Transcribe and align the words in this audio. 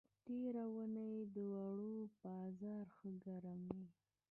تېره 0.25 0.63
اوونۍ 0.69 1.15
د 1.35 1.37
اوړو 1.61 1.95
بازار 2.23 2.85
ښه 2.95 3.09
گرم 3.25 3.61
و. 3.71 3.75